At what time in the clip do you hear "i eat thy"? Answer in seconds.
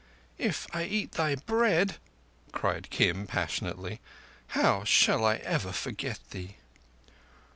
0.73-1.35